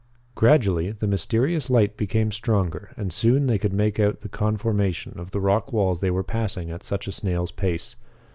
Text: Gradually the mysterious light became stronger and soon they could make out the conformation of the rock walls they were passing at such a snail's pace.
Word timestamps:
Gradually 0.33 0.89
the 0.93 1.05
mysterious 1.05 1.69
light 1.69 1.95
became 1.95 2.31
stronger 2.31 2.89
and 2.97 3.13
soon 3.13 3.45
they 3.45 3.59
could 3.59 3.71
make 3.71 3.99
out 3.99 4.21
the 4.21 4.29
conformation 4.29 5.13
of 5.19 5.29
the 5.29 5.39
rock 5.39 5.71
walls 5.71 5.99
they 5.99 6.09
were 6.09 6.23
passing 6.23 6.71
at 6.71 6.81
such 6.81 7.05
a 7.05 7.11
snail's 7.11 7.51
pace. 7.51 7.95